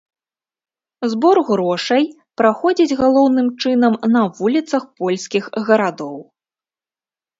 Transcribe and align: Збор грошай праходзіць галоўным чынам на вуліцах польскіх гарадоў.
Збор 1.11 1.37
грошай 1.49 2.03
праходзіць 2.41 2.97
галоўным 3.01 3.47
чынам 3.61 3.93
на 4.15 4.21
вуліцах 4.41 4.83
польскіх 5.03 5.43
гарадоў. 5.69 6.17